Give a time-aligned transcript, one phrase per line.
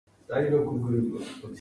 [0.27, 1.21] 長野県小川村